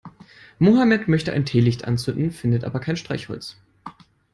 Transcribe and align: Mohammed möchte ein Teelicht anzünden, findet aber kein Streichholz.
Mohammed 0.57 1.07
möchte 1.07 1.31
ein 1.31 1.45
Teelicht 1.45 1.85
anzünden, 1.85 2.31
findet 2.31 2.63
aber 2.63 2.79
kein 2.79 2.97
Streichholz. 2.97 3.57